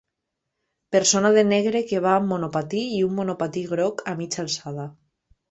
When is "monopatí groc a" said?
3.21-4.17